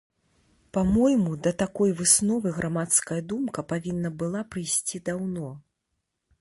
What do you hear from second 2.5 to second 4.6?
грамадская думка павінна была